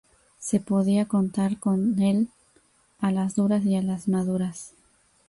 [0.39, 2.27] Se podía contar con él
[3.01, 4.73] a las duras y a las maduras